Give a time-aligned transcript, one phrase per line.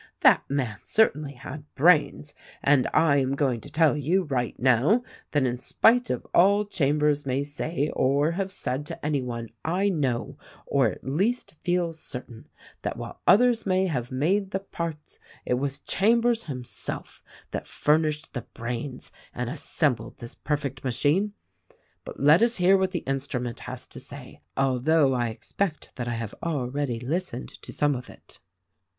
[0.21, 5.43] That man certainly had brains; and I am going to tell you, right now, that
[5.45, 10.39] in spite of all Cham bers may say or have said to anyone, I know,
[10.65, 12.49] or at least feel certain,
[12.81, 17.21] that while others may have made the parts, it was Chambers himself
[17.51, 21.33] that furnished the brains and 248 THE RECORDING ANGEL assembled this perfect machine.
[22.05, 26.15] But, let us hear what the instrument has to say; although, I expect that I
[26.15, 28.39] have already listened to some of it."